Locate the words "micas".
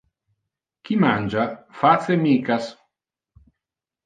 2.23-2.73